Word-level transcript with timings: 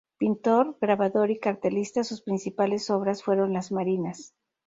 Pintor, 0.17 0.79
grabador 0.81 1.29
y 1.29 1.37
cartelista, 1.39 2.03
sus 2.03 2.23
principales 2.23 2.89
obras 2.89 3.21
fueron 3.21 3.53
las 3.53 3.71
marinas. 3.71 4.33